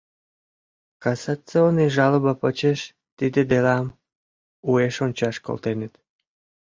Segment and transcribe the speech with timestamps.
[1.03, 2.79] Кассационный жалоба почеш
[3.17, 3.85] тиде делам
[4.69, 5.93] уэш ончаш колтеныт.